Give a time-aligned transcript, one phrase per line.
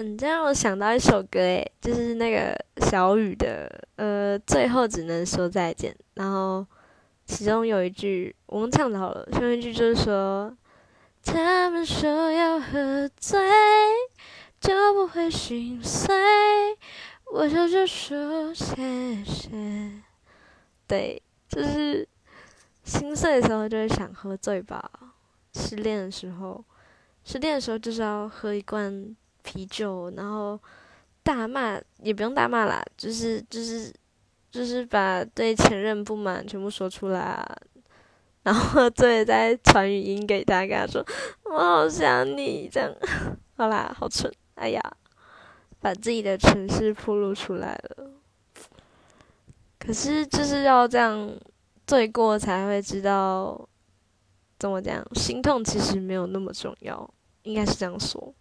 [0.00, 2.56] 嗯，这让我想到一首歌，诶，就是那个
[2.88, 5.92] 小雨的，呃，最后只能说再见。
[6.14, 6.64] 然后
[7.26, 10.56] 其中有一句我们唱的好了，其中一句就是说，
[11.24, 13.40] 他们说要喝醉
[14.60, 16.14] 就不会心碎，
[17.32, 19.50] 我就就说谢谢。
[20.86, 22.06] 对，就是
[22.84, 24.88] 心碎的时候就会想喝醉吧，
[25.54, 26.64] 失恋的时候，
[27.24, 29.16] 失恋的时候就是要喝一罐。
[29.48, 30.60] 啤酒，然后
[31.22, 33.90] 大骂也不用大骂啦，就是就是
[34.50, 37.56] 就是把对前任不满全部说出来啊，
[38.42, 41.02] 然后对再传语音给他，跟他说
[41.44, 42.94] 我好想你，这样
[43.56, 44.82] 好啦，好蠢，哎呀，
[45.80, 48.10] 把自己的城市铺露出来了。
[49.78, 51.32] 可是就是要这样
[51.86, 53.66] 醉过才会知道
[54.58, 57.08] 怎么讲，心痛其实没有那么重要，
[57.44, 58.34] 应该是这样说。